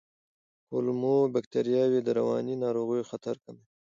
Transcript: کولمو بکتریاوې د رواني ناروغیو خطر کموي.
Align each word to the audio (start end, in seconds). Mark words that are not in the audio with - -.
کولمو 0.67 1.15
بکتریاوې 1.33 1.99
د 2.03 2.09
رواني 2.19 2.55
ناروغیو 2.63 3.09
خطر 3.11 3.35
کموي. 3.43 3.65